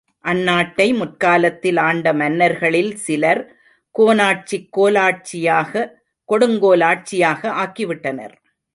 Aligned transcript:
அந்நாட்டை 0.23 0.97
முற்காலத்தில் 0.97 1.77
ஆண்ட 1.77 2.13
மன்னர்களில் 2.13 2.95
சிலர், 2.95 3.55
கோனாட்சியைக் 3.99 4.69
கோலாட்சியாக, 4.77 5.91
கொடுங்கோல் 6.25 6.79
ஆட்சியாக 6.79 7.51
ஆக்கிவிட்டனர். 7.63 8.33